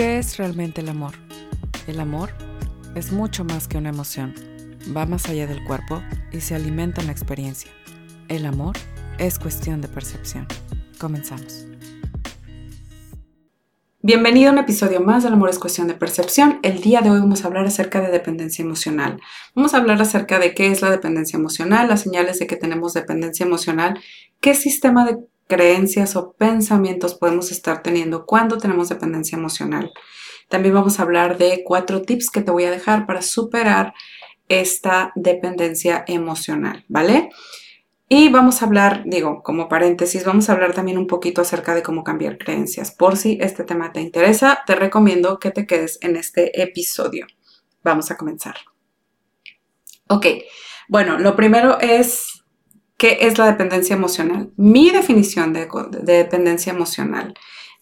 [0.00, 1.12] ¿Qué es realmente el amor?
[1.86, 2.30] El amor
[2.94, 4.32] es mucho más que una emoción.
[4.96, 7.70] Va más allá del cuerpo y se alimenta en la experiencia.
[8.28, 8.78] El amor
[9.18, 10.46] es cuestión de percepción.
[10.98, 11.66] Comenzamos.
[14.00, 16.60] Bienvenido a un episodio más del Amor es cuestión de percepción.
[16.62, 19.20] El día de hoy vamos a hablar acerca de dependencia emocional.
[19.54, 22.94] Vamos a hablar acerca de qué es la dependencia emocional, las señales de que tenemos
[22.94, 24.00] dependencia emocional,
[24.40, 25.18] qué sistema de
[25.50, 29.92] creencias o pensamientos podemos estar teniendo cuando tenemos dependencia emocional.
[30.48, 33.92] También vamos a hablar de cuatro tips que te voy a dejar para superar
[34.48, 37.28] esta dependencia emocional, ¿vale?
[38.08, 41.82] Y vamos a hablar, digo, como paréntesis, vamos a hablar también un poquito acerca de
[41.82, 42.90] cómo cambiar creencias.
[42.90, 47.26] Por si este tema te interesa, te recomiendo que te quedes en este episodio.
[47.82, 48.56] Vamos a comenzar.
[50.08, 50.26] Ok,
[50.88, 52.39] bueno, lo primero es
[53.00, 54.50] ¿Qué es la dependencia emocional?
[54.58, 55.66] Mi definición de,
[56.02, 57.32] dependencia emocional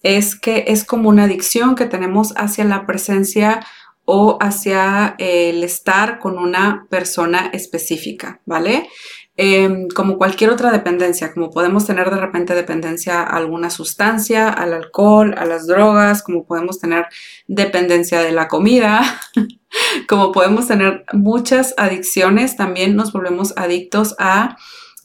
[0.00, 3.66] es que es como una adicción que tenemos hacia la presencia
[4.04, 8.88] o hacia el estar con una persona específica, ¿vale?
[9.36, 14.72] Em, como cualquier otra dependencia, como podemos tener de repente dependencia a alguna sustancia, al
[14.72, 17.06] alcohol, a las drogas, como podemos tener
[17.48, 19.20] dependencia de la comida,
[20.08, 24.56] como podemos tener muchas adicciones, también nos volvemos adictos a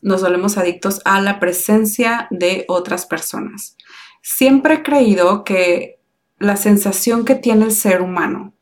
[0.04, 3.78] nos volvemos adictos a la presencia de otras personas.
[4.22, 6.00] Siempre he creído que
[6.38, 8.54] la sensación que tiene el ser humano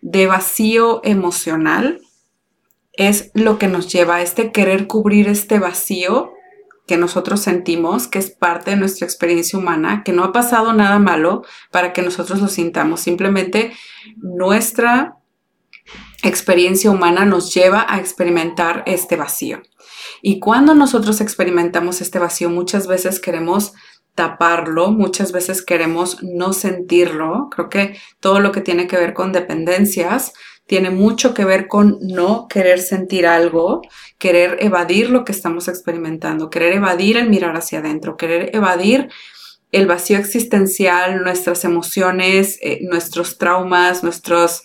[0.00, 2.00] de vacío emocional
[2.92, 6.32] es lo que nos lleva a este querer cubrir este vacío
[6.86, 10.98] que nosotros sentimos, que es parte de nuestra experiencia humana, que no ha pasado nada
[11.00, 13.00] malo para que nosotros lo sintamos.
[13.00, 13.72] Simplemente
[14.16, 15.16] nuestra
[16.22, 19.62] experiencia humana nos lleva a experimentar este vacío.
[20.28, 23.74] Y cuando nosotros experimentamos este vacío, muchas veces queremos
[24.16, 27.48] taparlo, muchas veces queremos no sentirlo.
[27.48, 30.32] Creo que todo lo que tiene que ver con dependencias
[30.66, 33.82] tiene mucho que ver con no querer sentir algo,
[34.18, 39.08] querer evadir lo que estamos experimentando, querer evadir el mirar hacia adentro, querer evadir
[39.70, 44.64] el vacío existencial, nuestras emociones, eh, nuestros traumas, nuestros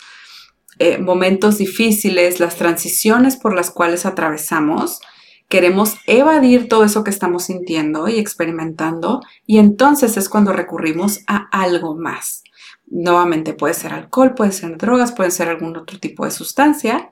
[0.79, 5.01] eh, momentos difíciles, las transiciones por las cuales atravesamos
[5.51, 11.49] queremos evadir todo eso que estamos sintiendo y experimentando y entonces es cuando recurrimos a
[11.51, 12.43] algo más.
[12.87, 17.11] Nuevamente puede ser alcohol, puede ser drogas, puede ser algún otro tipo de sustancia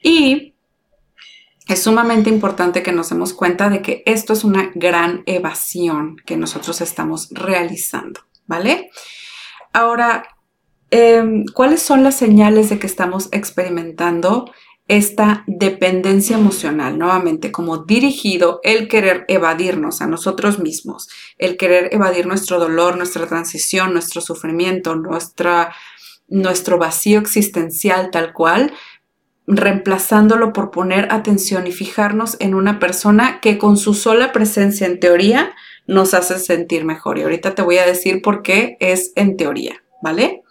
[0.00, 0.54] y
[1.66, 6.36] es sumamente importante que nos demos cuenta de que esto es una gran evasión que
[6.36, 8.90] nosotros estamos realizando, ¿vale?
[9.72, 10.22] Ahora,
[10.90, 14.52] em, ¿cuáles son las señales de que estamos experimentando
[14.90, 21.08] esta dependencia emocional, nuevamente, como dirigido el querer evadirnos a nosotros mismos,
[21.38, 25.72] el querer evadir nuestro dolor, nuestra transición, nuestro sufrimiento, nuestra,
[26.26, 28.72] nuestro vacío existencial tal cual,
[29.46, 34.98] reemplazándolo por poner atención y fijarnos en una persona que con su sola presencia en
[34.98, 35.54] teoría
[35.86, 37.16] nos hace sentir mejor.
[37.16, 40.42] Y ahorita te voy a decir por qué es en teoría, ¿vale?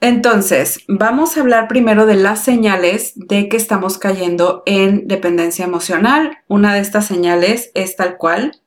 [0.00, 6.38] Entonces, vamos a hablar primero de las señales de que estamos cayendo en dependencia emocional.
[6.48, 8.62] Una de estas señales es tal cual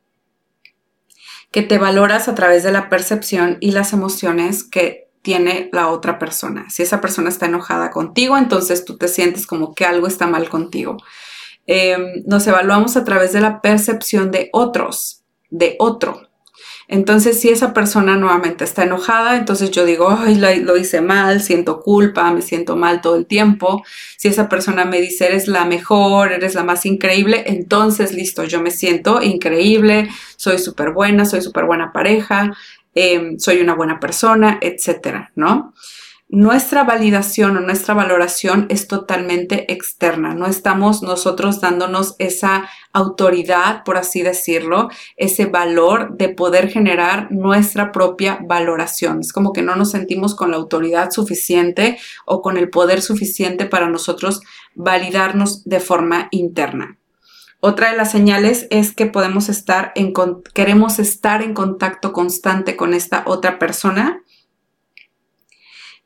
[1.52, 6.20] que te valoras a través de la percepción y las emociones que tiene la otra
[6.20, 6.70] persona.
[6.70, 10.50] Si esa persona está enojada contigo, entonces tú te sientes como que algo está mal
[10.50, 10.98] contigo.
[11.66, 16.28] Em, nos evaluamos a través de la percepción de otros, de otro.
[16.88, 21.82] Entonces, si esa persona nuevamente está enojada, entonces yo digo, ay, lo, hice mal, siento
[21.82, 23.84] culpa, me siento mal todo el tiempo.
[24.18, 28.62] Si esa persona me dice, eres la mejor, eres la más increíble, entonces listo, yo
[28.62, 32.52] me siento increíble, soy súper buena, soy súper buena pareja,
[32.96, 35.74] em, soy una buena persona, etcétera, ¿no?
[36.34, 40.34] Nuestra validación o nuestra valoración es totalmente externa.
[40.34, 47.92] No estamos nosotros dándonos esa autoridad, por así decirlo, ese valor de poder generar nuestra
[47.92, 49.20] propia valoración.
[49.20, 53.68] Es como que no nos sentimos con la autoridad suficiente o con el poder suficiente
[53.68, 54.42] para nosotros
[54.74, 56.98] validarnos de forma interna.
[57.60, 60.14] Otra de las señales es que podemos estar en,
[60.56, 64.24] queremos estar en contacto constante con esta otra persona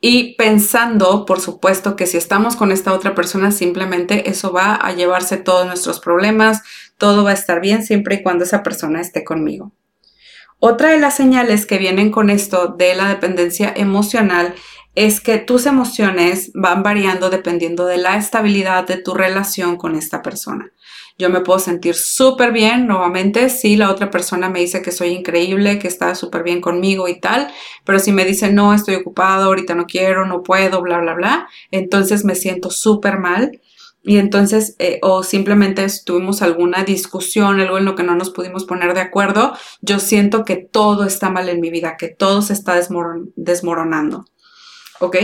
[0.09, 4.94] y pensando, por supuesto, que si estamos con esta otra persona, simplemente eso va a
[4.94, 6.62] llevarse todos nuestros problemas,
[6.98, 9.74] todo va a estar bien siempre y cuando esa persona esté conmigo.
[10.59, 14.56] Otra de las señales que vienen con esto de la dependencia emocional
[14.95, 20.21] es que tus emociones van variando dependiendo de la estabilidad de tu relación con esta
[20.21, 20.71] persona.
[21.17, 25.09] Yo me puedo sentir súper bien nuevamente si la otra persona me dice que soy
[25.09, 27.51] increíble, que está súper bien conmigo y tal,
[27.83, 31.47] pero si me dice no, estoy ocupado, ahorita no quiero, no puedo, bla, bla, bla,
[31.71, 33.59] entonces me siento súper mal.
[34.03, 38.63] Y entonces, eh, o simplemente tuvimos alguna discusión, algo en lo que no nos pudimos
[38.63, 42.53] poner de acuerdo, yo siento que todo está mal en mi vida, que todo se
[42.53, 42.79] está
[43.35, 44.25] desmoronando.
[44.99, 45.17] ¿ok?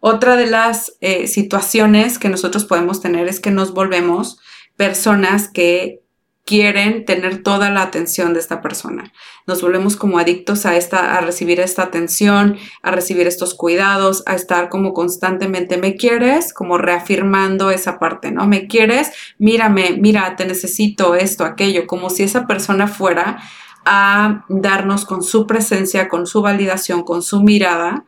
[0.00, 4.38] Otra de las eh, situaciones que nosotros podemos tener es que nos volvemos
[4.80, 6.00] personas que
[6.46, 9.12] quieren tener toda la atención de esta persona.
[9.46, 14.34] Nos volvemos como adictos a esta, a recibir esta atención, a recibir estos cuidados, a
[14.34, 16.54] estar como constantemente, ¿me quieres?
[16.54, 18.46] Como reafirmando esa parte, ¿no?
[18.46, 19.12] ¿Me quieres?
[19.36, 23.38] Mírame, mira, te necesito esto, aquello, como si esa persona fuera
[23.84, 28.06] a darnos con su presencia, con su validación, con su mirada,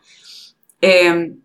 [0.82, 1.38] Em,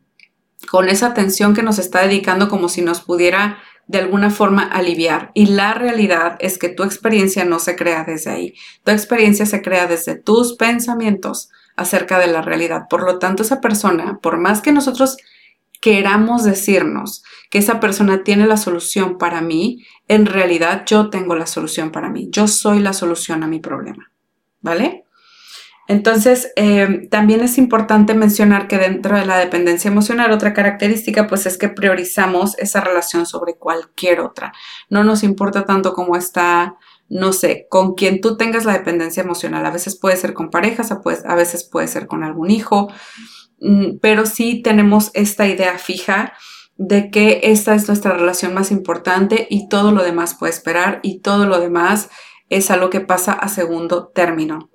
[0.70, 5.32] con esa atención que nos está dedicando como si nos pudiera de alguna forma aliviar.
[5.34, 8.54] Y la realidad es que tu experiencia no se crea desde ahí.
[8.84, 12.88] Tu experiencia se crea desde tus pensamientos acerca de la realidad.
[12.90, 15.18] Por lo tanto, esa persona, por más que nosotros
[15.80, 21.46] queramos decirnos que esa persona tiene la solución para mí, en realidad yo tengo la
[21.46, 22.28] solución para mí.
[22.30, 24.12] Yo soy la solución a mi problema.
[24.62, 25.06] ¿Vale?
[25.88, 31.46] Entonces, eh, también es importante mencionar que dentro de la dependencia emocional, otra característica, pues
[31.46, 34.52] es que priorizamos esa relación sobre cualquier otra.
[34.90, 36.76] No nos importa tanto cómo está,
[37.08, 39.66] no sé, con quien tú tengas la dependencia emocional.
[39.66, 42.90] A veces puede ser con parejas, a veces puede ser con algún hijo,
[43.62, 46.34] mm, pero sí tenemos esta idea fija
[46.76, 51.22] de que esta es nuestra relación más importante y todo lo demás puede esperar y
[51.22, 52.10] todo lo demás
[52.50, 54.70] es algo que pasa a segundo término.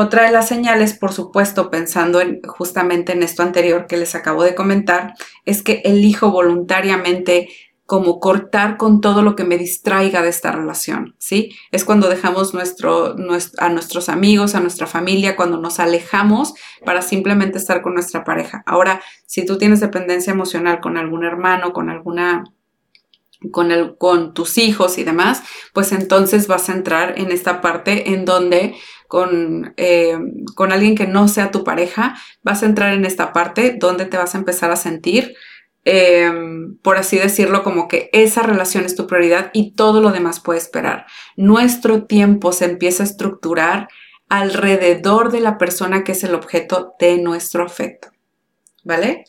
[0.00, 4.44] Otra de las señales, por supuesto, pensando en, justamente en esto anterior que les acabo
[4.44, 5.14] de comentar,
[5.44, 7.48] es que elijo voluntariamente
[7.84, 11.50] como cortar con todo lo que me distraiga de esta relación, ¿sí?
[11.72, 16.54] Es cuando dejamos a nuestros amigos, a nuestra familia, cuando nos alejamos
[16.84, 18.62] para simplemente estar con nuestra pareja.
[18.66, 22.44] Ahora, si tú tienes dependencia emocional con algún hermano, con alguna
[23.50, 25.42] con, el, con tus hijos y demás,
[25.72, 28.74] pues entonces vas a entrar en esta parte en donde
[29.08, 30.16] con, eh,
[30.54, 34.18] con alguien que no sea tu pareja, vas a entrar en esta parte donde te
[34.18, 35.34] vas a empezar a sentir,
[35.84, 36.30] eh,
[36.82, 40.58] por así decirlo, como que esa relación es tu prioridad y todo lo demás puede
[40.58, 41.06] esperar.
[41.36, 43.88] Nuestro tiempo se empieza a estructurar
[44.28, 48.08] alrededor de la persona que es el objeto de nuestro afecto.
[48.84, 49.24] ¿Vale?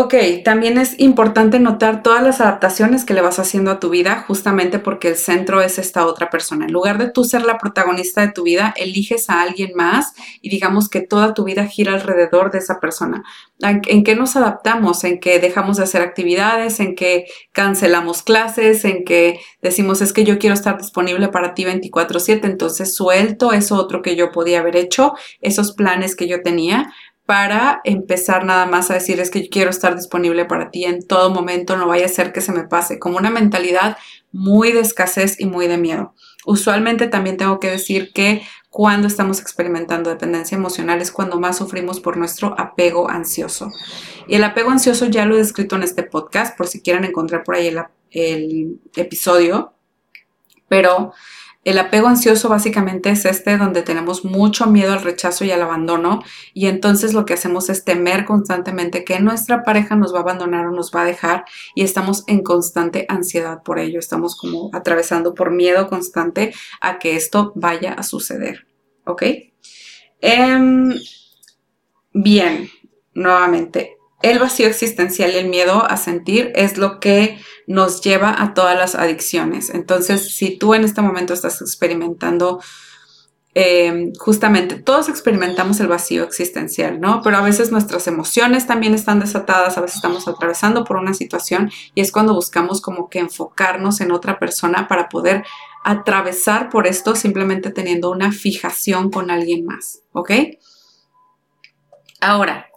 [0.00, 0.14] Ok,
[0.44, 4.78] también es importante notar todas las adaptaciones que le vas haciendo a tu vida justamente
[4.78, 6.66] porque el centro es esta otra persona.
[6.66, 10.50] En lugar de tú ser la protagonista de tu vida, eliges a alguien más y
[10.50, 13.24] digamos que toda tu vida gira alrededor de esa persona.
[13.58, 15.02] ¿En qué nos adaptamos?
[15.02, 16.78] ¿En que dejamos de hacer actividades?
[16.78, 18.84] ¿En que cancelamos clases?
[18.84, 22.46] ¿En que decimos es que yo quiero estar disponible para ti 24/7?
[22.46, 26.94] Entonces suelto eso otro que yo podía haber hecho, esos planes que yo tenía
[27.28, 31.28] para empezar nada más a decir es que quiero estar disponible para ti en todo
[31.28, 33.98] momento, no vaya a ser que se me pase, como una mentalidad
[34.32, 36.14] muy de escasez y muy de miedo.
[36.46, 38.40] Usualmente también tengo que decir que
[38.70, 43.70] cuando estamos experimentando dependencia emocional es cuando más sufrimos por nuestro apego ansioso.
[44.26, 47.44] Y el apego ansioso ya lo he descrito en este podcast, por si quieren encontrar
[47.44, 47.76] por ahí
[48.10, 49.74] el episodio,
[50.66, 51.12] pero
[51.64, 56.22] el apego ansioso básicamente es este donde tenemos mucho miedo al rechazo y al abandono
[56.54, 60.66] y entonces lo que hacemos es temer constantemente que nuestra pareja nos va a abandonar
[60.66, 65.34] o nos va a dejar y estamos en constante ansiedad por ello, estamos como atravesando
[65.34, 68.66] por miedo constante a que esto vaya a suceder,
[69.04, 69.22] ¿ok?
[70.20, 70.94] Em,
[72.12, 72.70] bien,
[73.14, 78.52] nuevamente, el vacío existencial y el miedo a sentir es lo que nos lleva a
[78.52, 79.70] todas las adicciones.
[79.70, 82.60] Entonces, si tú en este momento estás experimentando,
[83.54, 87.22] em, justamente, todos experimentamos el vacío existencial, ¿no?
[87.22, 91.70] Pero a veces nuestras emociones también están desatadas, a veces estamos atravesando por una situación
[91.94, 95.44] y es cuando buscamos como que enfocarnos en otra persona para poder
[95.84, 100.32] atravesar por esto simplemente teniendo una fijación con alguien más, ¿ok?
[102.20, 102.67] Ahora,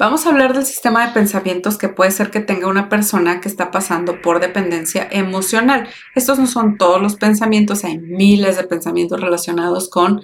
[0.00, 3.50] Vamos a hablar del sistema de pensamientos que puede ser que tenga una persona que
[3.50, 5.90] está pasando por dependencia emocional.
[6.14, 10.22] Estos no son todos los pensamientos, hay miles de pensamientos relacionados con,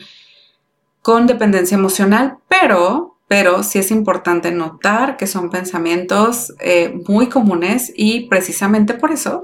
[1.02, 7.92] con dependencia emocional, pero, pero sí es importante notar que son pensamientos eh, muy comunes
[7.94, 9.42] y precisamente por eso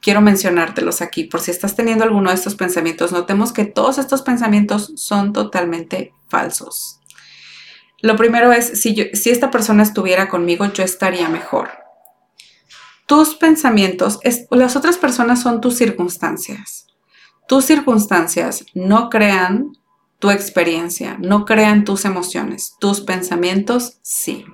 [0.00, 1.24] quiero mencionártelos aquí.
[1.24, 6.14] Por si estás teniendo alguno de estos pensamientos, notemos que todos estos pensamientos son totalmente
[6.26, 6.97] falsos.
[8.00, 11.70] Lo primero es, si, si esta persona estuviera conmigo, yo estaría mejor.
[13.06, 16.86] Tus pensamientos, las otras personas son tus circunstancias.
[17.48, 19.72] Tus circunstancias no crean
[20.18, 22.76] tu experiencia, no crean tus emociones.
[22.78, 24.44] Tus pensamientos sí.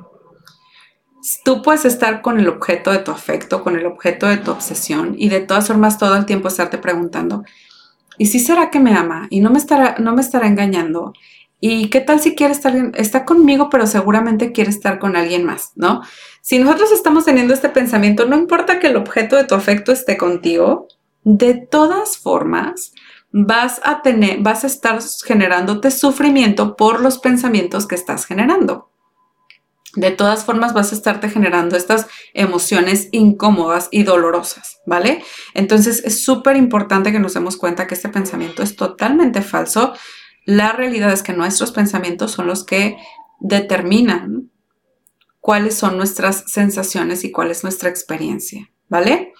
[1.44, 5.14] Tú puedes estar con el objeto de tu afecto, con el objeto de tu obsesión
[5.18, 7.44] y de todas formas todo el tiempo estarte preguntando,
[8.18, 9.26] ¿y si será que me ama?
[9.30, 11.14] ¿Y no me estará, no me estará engañando?
[11.66, 16.02] ¿Y qué tal si quiere estar, conmigo, pero seguramente quiere estar con alguien más, ¿no?
[16.42, 20.18] Si nosotros estamos teniendo este pensamiento, no importa que el objeto de tu afecto esté
[20.18, 20.88] contigo,
[21.22, 22.92] de todas formas,
[23.32, 28.90] vas a tener, vas a estar generándote sufrimiento por los pensamientos que estás generando.
[29.96, 35.24] De todas formas, vas a estarte generando estas emociones incómodas y dolorosas, ¿vale?
[35.54, 39.94] Entonces, es súper importante que nos demos cuenta que este pensamiento es totalmente falso
[40.44, 42.96] la realidad es que nuestros pensamientos son los que
[43.40, 44.50] determinan
[45.40, 49.32] cuáles son nuestras sensaciones y cuál es nuestra experiencia, ¿vale?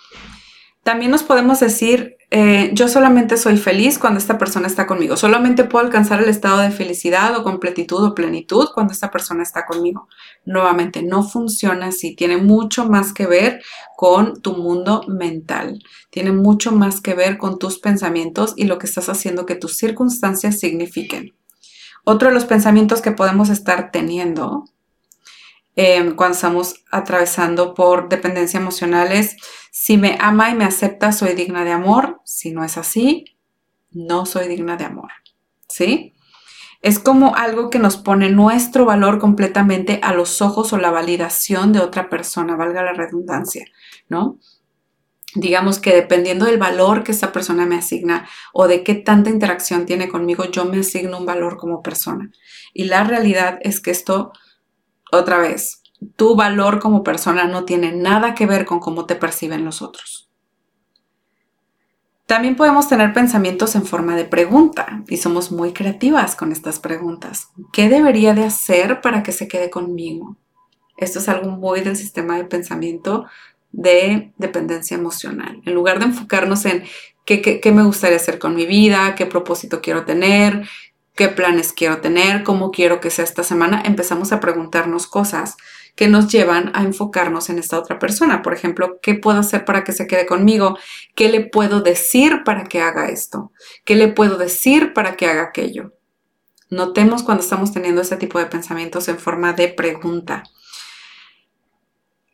[0.82, 5.62] También nos podemos decir, eh, yo solamente soy feliz cuando esta persona está conmigo, solamente
[5.62, 10.08] puedo alcanzar el estado de felicidad o completitud o plenitud cuando esta persona está conmigo.
[10.44, 13.62] Nuevamente, no funciona así, tiene mucho más que ver
[13.96, 15.78] con tu mundo mental,
[16.10, 19.76] tiene mucho más que ver con tus pensamientos y lo que estás haciendo que tus
[19.76, 21.36] circunstancias signifiquen.
[22.02, 24.64] Otro de los pensamientos que podemos estar teniendo
[25.76, 29.36] Em, cuando estamos atravesando por dependencia emocional es,
[29.72, 32.20] si me ama y me acepta, soy digna de amor.
[32.24, 33.36] Si no es así,
[33.90, 35.10] no soy digna de amor.
[35.68, 36.14] ¿Sí?
[36.80, 41.72] Es como algo que nos pone nuestro valor completamente a los ojos o la validación
[41.72, 43.64] de otra persona, valga la redundancia,
[44.08, 44.38] ¿no?
[45.34, 49.86] Digamos que dependiendo del valor que esa persona me asigna o de qué tanta interacción
[49.86, 52.30] tiene conmigo, yo me asigno un valor como persona.
[52.74, 54.32] Y la realidad es que esto
[55.16, 55.83] otra vez,
[56.16, 60.28] tu valor como persona no tiene nada que ver con cómo te perciben los otros.
[62.26, 67.49] También podemos tener pensamientos en forma de pregunta y somos muy creativas con estas preguntas.
[67.73, 70.37] ¿Qué debería de hacer para que se quede conmigo?
[70.97, 73.26] Esto es algo muy del sistema de pensamiento
[73.73, 75.61] de dependencia emocional.
[75.66, 76.85] En lugar de enfocarnos en
[77.26, 80.66] qué, qué me gustaría hacer con mi vida, qué propósito quiero tener,
[81.14, 85.56] qué planes quiero tener, cómo quiero que sea esta semana, empezamos a preguntarnos cosas
[85.94, 88.42] que nos llevan a enfocarnos en esta otra persona.
[88.42, 90.76] Por ejemplo, ¿qué puedo hacer para que se quede conmigo?
[91.14, 93.52] ¿Qué le puedo decir para que haga esto?
[93.85, 95.92] ¿Qué le puedo decir para que haga aquello?
[96.71, 100.42] Notemos cuando estamos teniendo este tipo de pensamientos en forma de pregunta.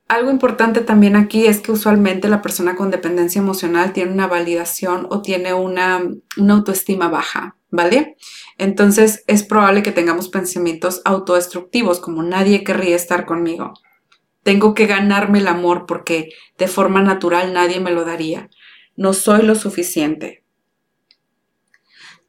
[0.08, 5.06] Algo importante también aquí es que usualmente la persona con dependencia emocional tiene una validación
[5.10, 6.02] o tiene una,
[6.36, 8.16] una autoestima baja, ¿vale?
[8.58, 13.74] Entonces es probable que tengamos pensamientos autodestructivos, como nadie querría estar conmigo.
[14.42, 18.48] Tengo que ganarme el amor porque de forma natural nadie me lo daría.
[18.96, 20.44] No soy lo suficiente.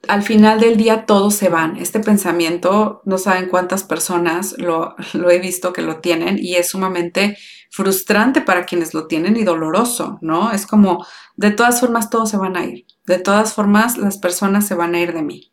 [0.07, 1.77] Al final del día todos se van.
[1.77, 6.69] Este pensamiento, no saben cuántas personas lo, lo he visto que lo tienen y es
[6.69, 7.38] sumamente
[7.69, 10.51] frustrante para quienes lo tienen y doloroso, ¿no?
[10.51, 11.05] Es como,
[11.38, 12.86] de todas formas todos se van a ir.
[13.11, 15.51] De todas formas las personas se van a ir de mí.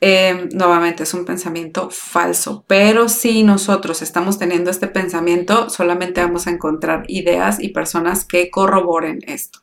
[0.00, 6.48] Em, nuevamente es un pensamiento falso, pero si nosotros estamos teniendo este pensamiento, solamente vamos
[6.48, 9.60] a encontrar ideas y personas que corroboren esto,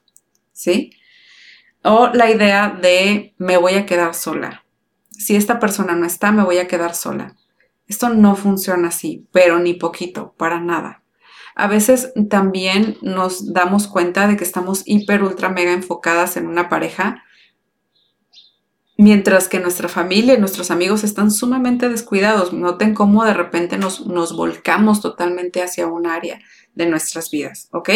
[0.54, 0.92] ¿sí?
[1.84, 4.64] O la idea de me voy a quedar sola.
[5.10, 7.36] Si esta persona no está, me voy a quedar sola.
[7.86, 11.04] Esto no funciona así, pero ni poquito, para nada.
[11.60, 16.70] A veces también nos damos cuenta de que estamos hiper, ultra, mega enfocadas en una
[16.70, 17.24] pareja
[18.96, 22.54] mientras que nuestra familia y nuestros amigos están sumamente descuidados.
[22.54, 26.40] Noten cómo de repente nos, nos volcamos totalmente hacia un área
[26.76, 27.90] de nuestras vidas, ¿ok?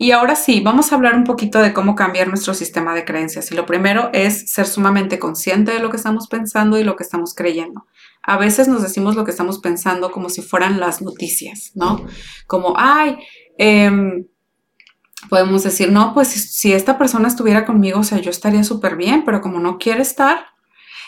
[0.00, 3.50] Y ahora sí, vamos a hablar un poquito de cómo cambiar nuestro sistema de creencias.
[3.50, 7.02] Y lo primero es ser sumamente consciente de lo que estamos pensando y lo que
[7.02, 7.84] estamos creyendo.
[8.22, 12.06] A veces nos decimos lo que estamos pensando como si fueran las noticias, ¿no?
[12.46, 13.18] Como, ay,
[13.58, 13.90] eh,
[15.28, 19.24] podemos decir, no, pues si, esta persona estuviera conmigo, o sea, yo estaría súper bien,
[19.24, 20.46] pero como no quiere estar,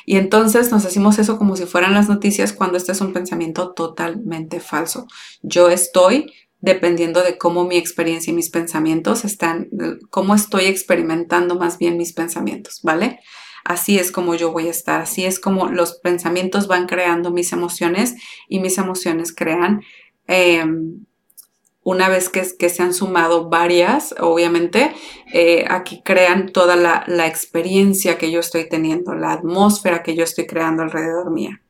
[0.04, 3.72] y entonces nos decimos eso como si fueran las noticias cuando este es un pensamiento
[3.72, 5.06] totalmente falso.
[5.42, 9.68] Yo estoy dependiendo de cómo mi experiencia y mis pensamientos están,
[10.10, 13.20] cómo estoy experimentando más bien mis pensamientos, ¿vale?
[13.64, 17.52] Así es como yo voy a estar, así es como los pensamientos van creando mis
[17.52, 18.14] emociones
[18.48, 19.82] y mis emociones crean
[20.26, 21.04] em,
[21.82, 24.92] una vez que, se han sumado varias, obviamente,
[25.32, 30.46] eh, aquí crean toda la, experiencia que yo estoy teniendo, la atmósfera que yo estoy
[30.46, 31.62] creando alrededor mía.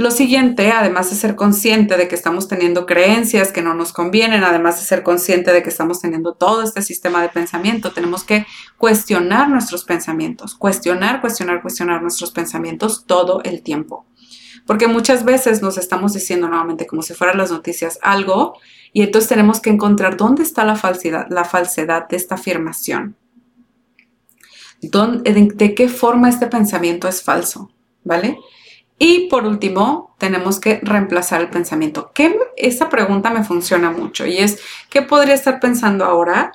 [0.00, 4.44] Lo siguiente, además de ser consciente de que estamos teniendo creencias que no nos convienen,
[4.44, 8.46] además de ser consciente de que estamos teniendo todo este sistema de pensamiento, tenemos que
[8.78, 14.06] cuestionar nuestros pensamientos, cuestionar, cuestionar, cuestionar nuestros pensamientos todo el tiempo.
[14.66, 18.54] Porque muchas veces nos estamos diciendo nuevamente como si fueran las noticias algo
[18.94, 23.16] y entonces tenemos que encontrar dónde está la falsedad, la falsedad de esta afirmación.
[24.80, 27.70] ¿De qué forma este pensamiento es falso?
[28.02, 28.38] ¿Vale?
[29.02, 32.12] Y por último, tenemos que reemplazar el pensamiento.
[32.14, 36.52] ¿Qué, esta pregunta me funciona mucho y es, ¿qué podría estar pensando ahora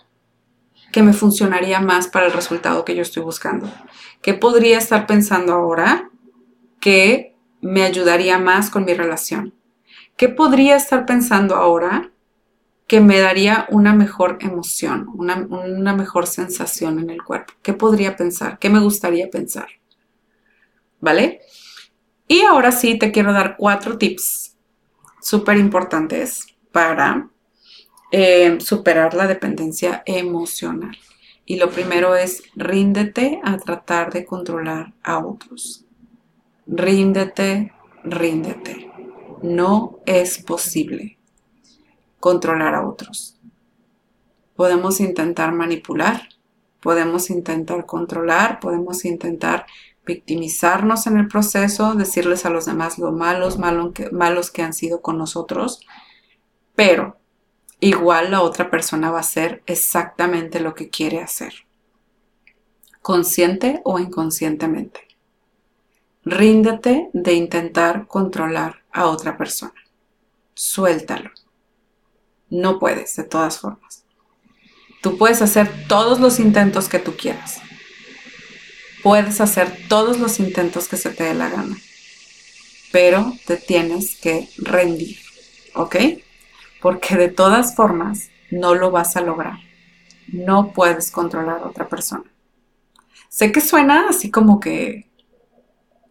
[0.92, 3.68] que me funcionaría más para el resultado que yo estoy buscando?
[4.22, 6.12] ¿Qué podría estar pensando ahora
[6.80, 9.56] que me ayudaría más con mi relación?
[10.16, 12.12] ¿Qué podría estar pensando ahora
[12.86, 17.56] que me daría una mejor emoción, una, una mejor sensación en el cuerpo?
[17.64, 18.60] ¿Qué podría pensar?
[18.60, 19.70] ¿Qué me gustaría pensar?
[21.02, 21.42] ¿Vale?
[22.28, 24.56] Y ahora sí te quiero dar cuatro tips
[25.22, 27.30] súper importantes para
[28.12, 30.98] eh, superar la dependencia emocional.
[31.46, 35.86] Y lo primero es ríndete a tratar de controlar a otros.
[36.66, 37.72] Ríndete,
[38.04, 38.92] ríndete.
[39.44, 41.20] No es posible
[42.20, 43.40] controlar a otros.
[44.56, 46.30] Podemos intentar manipular,
[46.86, 49.66] podemos intentar controlar, podemos intentar
[50.06, 55.18] victimizarnos en el proceso, decirles a los demás lo malos, malos que han sido con
[55.18, 55.82] nosotros,
[56.76, 57.18] pero
[57.80, 61.54] igual la otra persona va a hacer exactamente lo que quiere hacer,
[63.02, 65.08] consciente o inconscientemente.
[66.24, 69.74] Ríndete de intentar controlar a otra persona.
[70.54, 71.32] Suéltalo.
[72.52, 74.05] No puedes, de todas formas.
[75.06, 77.62] Tú puedes hacer todos los intentos que tú quieras
[79.06, 81.78] puedes hacer todos los intentos que se te dé la gana,
[82.92, 85.20] pero te tienes que rendir,
[85.76, 85.96] ¿ok?
[86.82, 89.60] Porque de todas formas no lo vas a lograr.
[90.30, 92.24] No puedes controlar a otra persona.
[93.30, 95.08] Sé que suena así como que...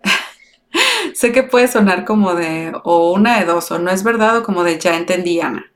[1.15, 4.43] sé que puede sonar como de o una de dos, o no es verdad, o
[4.45, 5.69] como de ya entendí, Ana.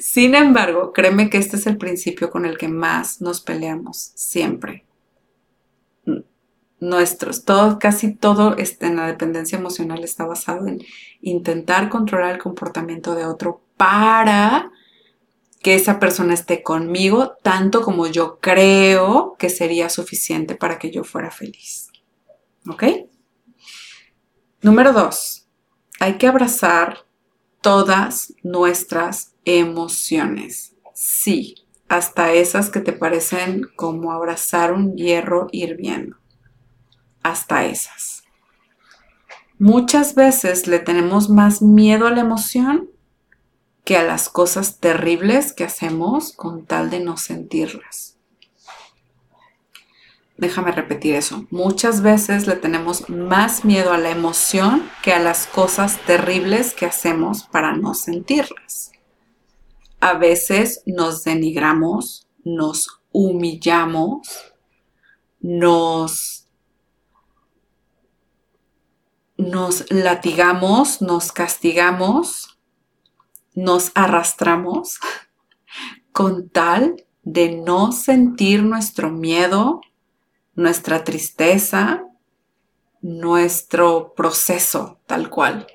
[0.00, 4.88] Sin embargo, créeme que este es el principio con el que más nos peleamos siempre
[6.80, 10.82] nuestros, todo, casi todo este, en la dependencia emocional está basado en
[11.20, 14.70] intentar controlar el comportamiento de otro para
[15.60, 21.02] que esa persona esté conmigo tanto como yo creo que sería suficiente para que yo
[21.02, 21.88] fuera feliz.
[22.68, 22.84] ¿Ok?
[24.62, 25.48] Número dos,
[25.98, 27.04] hay que abrazar
[27.60, 30.74] todas nuestras emociones.
[30.94, 36.16] Sí, hasta esas que te parecen como abrazar un hierro hirviendo
[37.22, 38.24] hasta esas.
[39.58, 42.90] Muchas veces le tenemos más miedo a la emoción
[43.84, 48.16] que a las cosas terribles que hacemos con tal de no sentirlas.
[50.36, 51.46] Déjame repetir eso.
[51.50, 56.86] Muchas veces le tenemos más miedo a la emoción que a las cosas terribles que
[56.86, 58.92] hacemos para no sentirlas.
[60.00, 64.28] A veces nos denigramos, nos humillamos,
[65.40, 66.38] nos
[69.36, 72.58] nos latigamos, nos castigamos,
[73.54, 74.98] nos arrastramos
[76.12, 79.80] con tal de no sentir nuestro miedo,
[80.54, 82.04] nuestra tristeza,
[83.00, 85.66] nuestro proceso tal cual.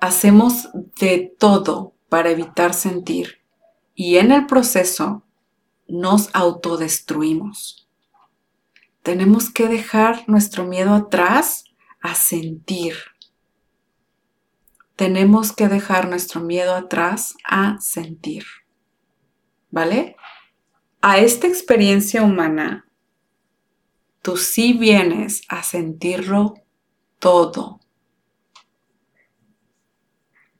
[0.00, 0.68] Hacemos
[1.00, 3.40] de todo para evitar sentir
[3.94, 5.22] y en el proceso
[5.88, 7.88] nos autodestruimos.
[9.02, 11.64] Tenemos que dejar nuestro miedo atrás
[12.00, 12.94] a sentir.
[14.96, 18.44] Tenemos que dejar nuestro miedo atrás a sentir.
[19.70, 20.16] ¿Vale?
[21.00, 22.86] A esta experiencia humana,
[24.22, 26.54] tú sí vienes a sentirlo
[27.18, 27.80] todo.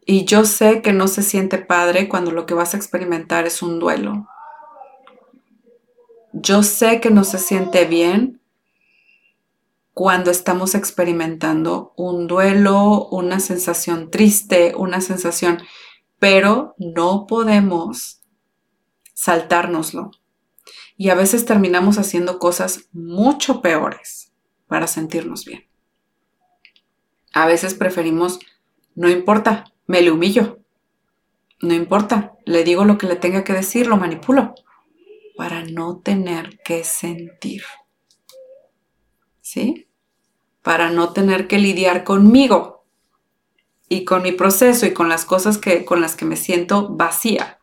[0.08, 3.60] Y yo sé que no se siente padre cuando lo que vas a experimentar es
[3.60, 4.28] un duelo.
[6.32, 8.40] Yo sé que no se siente bien
[9.92, 15.58] cuando estamos experimentando un duelo, una sensación triste, una sensación,
[16.20, 18.20] pero no podemos
[19.12, 20.12] saltárnoslo.
[20.96, 24.32] Y a veces terminamos haciendo cosas mucho peores
[24.68, 25.66] para sentirnos bien.
[27.32, 28.38] A veces preferimos,
[28.94, 30.60] no importa, me le humillo.
[31.60, 34.54] No importa, le digo lo que le tenga que decir, lo manipulo
[35.36, 37.62] para no tener que sentir.
[39.40, 39.86] ¿Sí?
[40.66, 42.84] para no tener que lidiar conmigo
[43.88, 47.60] y con mi proceso y con las cosas que, con las que me siento vacía,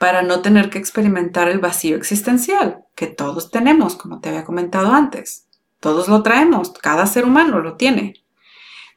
[0.00, 4.90] para no tener que experimentar el vacío existencial que todos tenemos, como te había comentado
[4.90, 5.46] antes.
[5.78, 8.21] Todos lo traemos, cada ser humano lo tiene,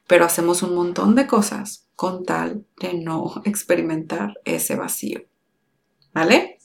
[0.07, 5.21] pero hacemos un montón de cosas con tal de no experimentar ese vacío.
[6.13, 6.57] ¿Vale?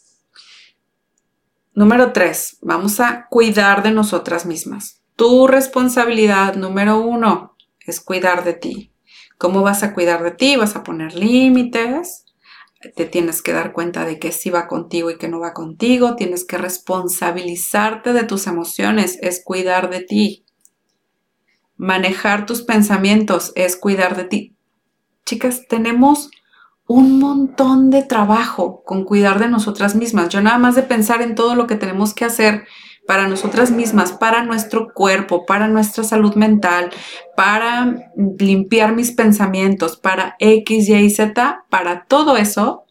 [1.74, 5.02] Número tres, vamos a cuidar de nosotras mismas.
[5.16, 8.92] Tu responsabilidad número uno es cuidar de ti.
[9.38, 10.56] ¿Cómo vas a cuidar de ti?
[10.56, 12.26] Vas a poner límites,
[12.94, 16.16] te tienes que dar cuenta de que sí va contigo y que no va contigo,
[16.16, 20.46] tienes que responsabilizarte de tus emociones, es cuidar de ti.
[21.80, 24.54] Manejar tus pensamientos es cuidar de ti.
[25.24, 26.30] Chicas, tenemos
[26.86, 30.28] un montón de trabajo con cuidar de nosotras mismas.
[30.28, 32.66] Yo nada más de pensar en todo lo que tenemos que hacer
[33.06, 36.90] para nosotras mismas, para nuestro cuerpo, para nuestra salud mental,
[37.34, 42.84] para limpiar mis pensamientos, para X, Y, Z, para todo eso,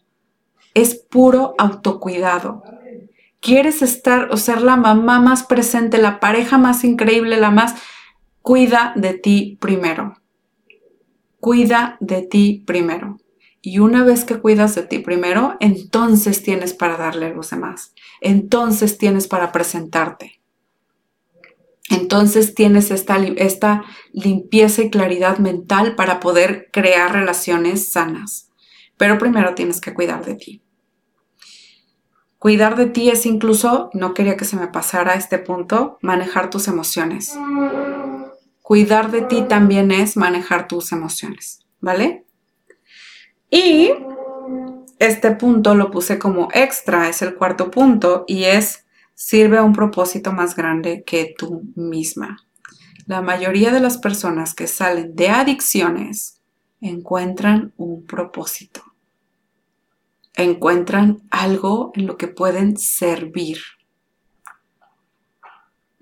[0.74, 2.64] es puro autocuidado.
[3.38, 7.76] Quieres estar o ser la mamá más presente, la pareja más increíble, la más...
[8.42, 10.16] Cuida de ti primero.
[11.40, 13.18] Cuida de ti primero.
[13.62, 17.94] Y una vez que cuidas de ti primero, entonces tienes para darle a los demás.
[18.20, 20.40] Entonces tienes para presentarte.
[21.90, 28.48] Entonces tienes esta, esta limpieza y claridad mental para poder crear relaciones sanas.
[28.96, 30.62] Pero primero tienes que cuidar de ti.
[32.38, 36.68] Cuidar de ti es incluso, no quería que se me pasara este punto, manejar tus
[36.68, 37.36] emociones.
[38.70, 42.24] Cuidar de ti también es manejar tus emociones, ¿vale?
[43.50, 43.90] Y
[45.00, 49.72] este punto lo puse como extra, es el cuarto punto, y es sirve a un
[49.72, 52.46] propósito más grande que tú misma.
[53.06, 56.40] La mayoría de las personas que salen de adicciones
[56.80, 58.84] encuentran un propósito.
[60.34, 63.58] Encuentran algo en lo que pueden servir.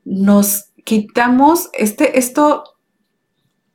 [0.05, 2.65] Nos quitamos este, esto,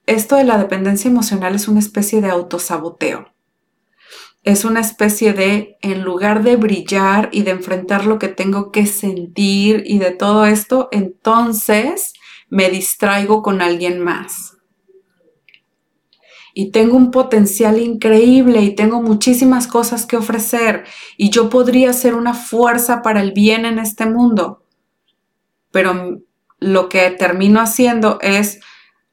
[0.07, 3.27] esto de la dependencia emocional es una especie de autosaboteo
[4.43, 8.87] es una especie de, en lugar de brillar y de enfrentar lo que tengo que
[8.87, 12.13] sentir y de todo esto, entonces
[12.49, 14.57] me distraigo con alguien más.
[16.53, 20.83] Y tengo un potencial increíble y tengo muchísimas cosas que ofrecer
[21.15, 24.65] y yo podría ser una fuerza para el bien en este mundo.
[25.71, 26.21] Pero
[26.63, 28.59] lo que termino haciendo es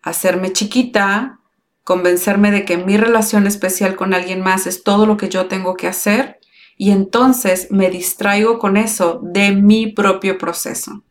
[0.02, 1.40] hacerme chiquita,
[1.84, 5.74] convencerme de que mi relación especial con alguien más es todo lo que yo tengo
[5.74, 6.38] que hacer
[6.76, 11.02] y entonces me distraigo con eso de mi propio proceso.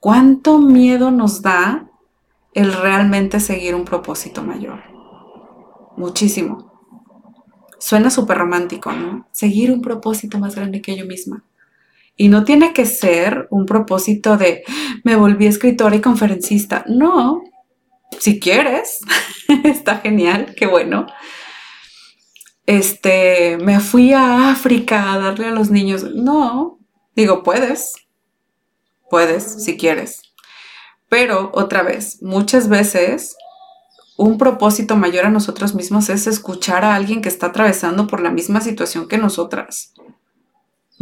[0.00, 1.88] ¿Cuánto miedo nos da
[2.52, 4.82] el realmente seguir un propósito mayor?
[5.96, 6.72] Muchísimo.
[7.78, 9.28] Suena súper romántico, ¿no?
[9.30, 11.44] Seguir un propósito más grande que yo misma.
[12.16, 14.64] Y no tiene que ser un propósito de
[15.04, 16.84] me volví escritora y conferencista.
[16.86, 17.42] No,
[18.18, 19.00] si quieres,
[19.64, 21.06] está genial, qué bueno.
[22.66, 26.04] Este, me fui a África a darle a los niños.
[26.14, 26.78] No,
[27.16, 27.94] digo, puedes,
[29.10, 30.22] puedes, si quieres.
[31.08, 33.36] Pero otra vez, muchas veces
[34.16, 38.30] un propósito mayor a nosotros mismos es escuchar a alguien que está atravesando por la
[38.30, 39.94] misma situación que nosotras.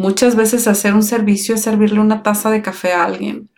[0.01, 3.51] Muchas veces hacer un servicio es servirle una taza de café a alguien.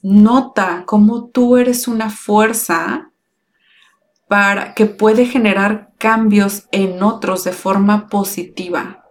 [0.00, 3.10] Nota cómo tú eres una fuerza
[4.28, 9.04] para que puede generar cambios en otros de forma positiva.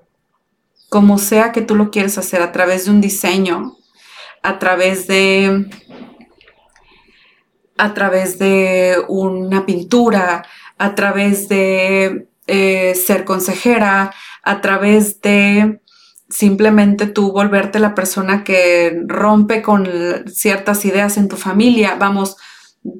[0.89, 3.77] Como sea que tú lo quieres hacer a través de un diseño,
[4.41, 5.69] a través de
[7.77, 10.43] a través de una pintura,
[10.80, 15.81] a través de eh, ser consejera, a través de
[16.32, 19.88] simplemente tú volverte la persona que rompe con
[20.28, 22.38] ciertas ideas en tu familia, vamos,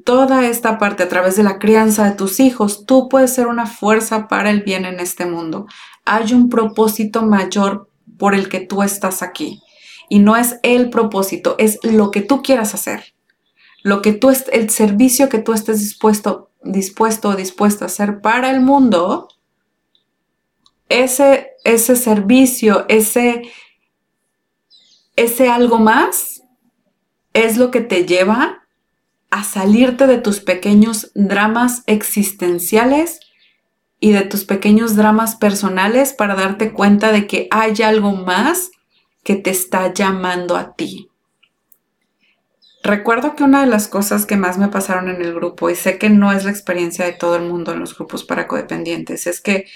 [0.04, 3.66] toda esta parte a través de la crianza de tus hijos, tú puedes ser una
[3.66, 5.66] fuerza para el bien en este mundo.
[6.04, 9.60] Hay un propósito mayor por el que tú estás aquí.
[10.08, 13.14] Y no es el propósito, es lo que tú quieras hacer.
[13.82, 18.50] Lo que tú, el servicio que tú estés dispuesto, dispuesto o dispuesta a hacer para
[18.50, 19.28] el mundo,
[20.88, 23.42] ese ese servicio, ese,
[25.16, 26.42] ese algo más,
[27.32, 28.66] es lo que te lleva
[29.30, 33.20] a salirte de tus pequeños dramas existenciales
[33.98, 38.70] y de tus pequeños dramas personales para darte cuenta de que hay algo más
[39.22, 41.08] que te está llamando a ti.
[42.82, 45.98] Recuerdo que una de las cosas que más me pasaron en el grupo, y sé
[45.98, 49.40] que no es la experiencia de todo el mundo en los grupos para codependientes, es
[49.40, 49.66] que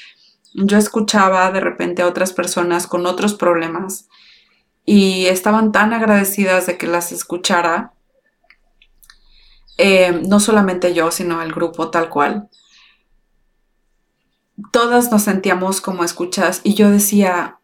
[0.56, 4.08] yo escuchaba de repente a otras personas con otros problemas
[4.86, 7.92] y estaban tan agradecidas de que las escuchara,
[9.76, 12.48] eh, no solamente yo, sino el grupo tal cual.
[14.72, 17.58] Todas nos sentíamos como escuchas y yo decía,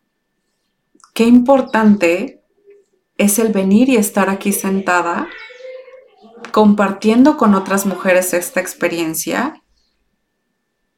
[1.14, 2.42] qué importante
[3.16, 5.28] es el venir y estar aquí sentada
[6.50, 9.61] compartiendo con otras mujeres esta experiencia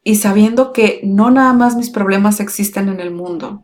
[0.04, 3.62] y sabiendo que no nada más mis problemas existen en el mundo.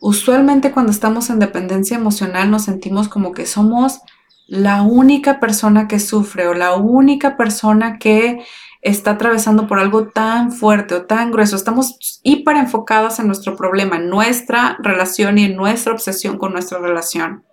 [0.00, 4.00] Usualmente cuando estamos en dependencia emocional nos sentimos como que somos
[4.46, 8.44] la única persona que sufre o la única persona que
[8.82, 11.56] está atravesando por algo tan fuerte o tan grueso.
[11.56, 16.78] Estamos hiper enfocadas en nuestro problema, en nuestra relación y en nuestra obsesión con nuestra
[16.78, 17.44] relación.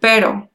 [0.00, 0.50] Pero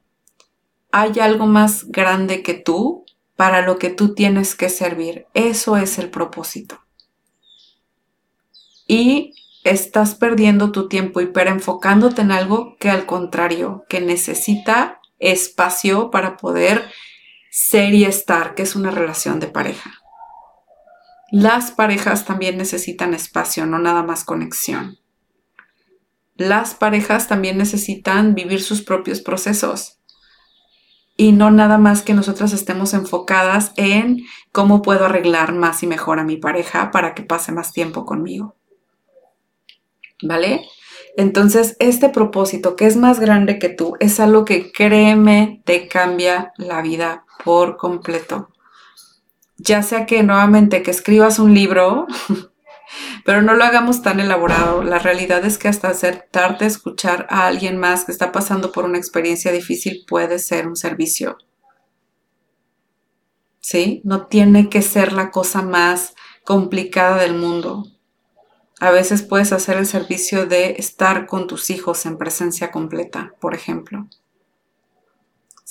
[0.90, 3.01] hay algo más grande que tú
[3.42, 5.26] para lo que tú tienes que servir.
[5.34, 6.78] Eso es el propósito.
[8.86, 16.12] Y estás perdiendo tu tiempo hiper enfocándote en algo que al contrario, que necesita espacio
[16.12, 16.88] para poder
[17.50, 19.90] ser y estar, que es una relación de pareja.
[21.32, 25.00] Las parejas también necesitan espacio, no nada más conexión.
[26.36, 29.98] Las parejas también necesitan vivir sus propios procesos
[31.16, 36.18] y no nada más que nosotras estemos enfocadas en cómo puedo arreglar más y mejor
[36.18, 38.54] a mi pareja para que pase más tiempo conmigo.
[40.22, 40.66] ¿Vale?
[41.16, 46.52] Entonces, este propósito que es más grande que tú es algo que créeme te cambia
[46.56, 48.48] la vida por completo.
[49.58, 52.06] Ya sea que nuevamente que escribas un libro,
[53.24, 54.82] pero no lo hagamos tan elaborado.
[54.82, 58.84] La realidad es que hasta acertarte a escuchar a alguien más que está pasando por
[58.84, 61.38] una experiencia difícil puede ser un servicio.
[63.60, 64.00] ¿Sí?
[64.04, 67.86] No tiene que ser la cosa más complicada del mundo.
[68.80, 73.54] A veces puedes hacer el servicio de estar con tus hijos en presencia completa, por
[73.54, 74.08] ejemplo.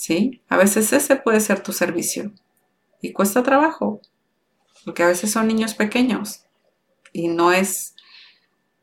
[0.02, 0.42] ¿sí?
[0.48, 2.32] A veces ese puede ser tu servicio
[3.00, 4.00] y cuesta trabajo,
[4.84, 6.44] porque a veces son niños pequeños
[7.12, 7.94] y no es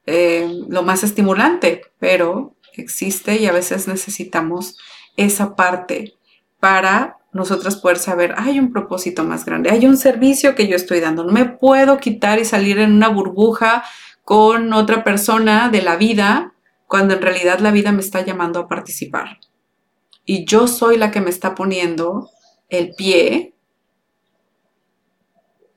[0.06, 4.78] eh, lo más estimulante, pero existe y a veces necesitamos
[5.18, 6.16] esa parte
[6.60, 11.00] para nosotras poder saber, hay un propósito más grande, hay un servicio que yo estoy
[11.00, 13.84] dando, no me puedo quitar y salir en una burbuja
[14.24, 16.54] con otra persona de la vida
[16.88, 19.40] cuando en realidad la vida me está llamando a participar
[20.30, 22.30] y yo soy la que me está poniendo
[22.70, 23.56] el pie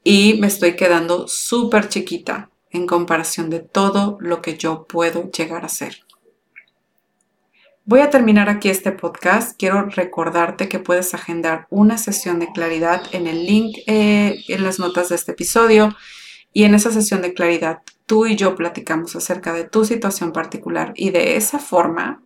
[0.04, 5.64] y me estoy quedando súper chiquita en comparación de todo lo que yo puedo llegar
[5.64, 6.04] a ser.
[7.84, 9.58] Voy a terminar aquí este podcast.
[9.58, 14.78] Quiero recordarte que puedes agendar una sesión de claridad en el link eh, en las
[14.78, 15.94] notas de este episodio.
[16.52, 20.92] Y en esa sesión de claridad, tú y yo platicamos acerca de tu situación particular
[20.94, 22.22] y de esa forma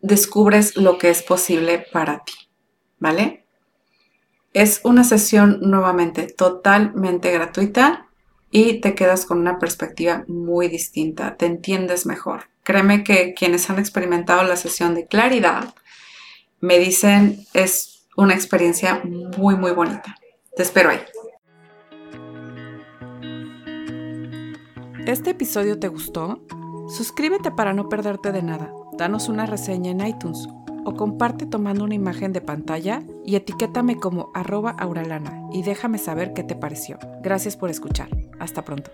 [0.00, 2.34] descubres lo que es posible para ti,
[2.98, 3.43] ¿vale?
[4.54, 8.06] Es una sesión nuevamente totalmente gratuita
[8.52, 12.44] y te quedas con una perspectiva muy distinta, te entiendes mejor.
[12.62, 15.74] Créeme que quienes han experimentado la sesión de claridad
[16.60, 20.14] me dicen es una experiencia muy muy bonita.
[20.56, 21.00] Te espero ahí.
[25.04, 26.46] ¿Este episodio te gustó?
[26.96, 30.46] Suscríbete para no perderte de nada danos una reseña en iTunes
[30.84, 36.32] o comparte tomando una imagen de pantalla y etiquétame como arroba auralana y déjame saber
[36.32, 36.98] qué te pareció.
[37.22, 38.08] Gracias por escuchar.
[38.38, 38.90] Hasta pronto.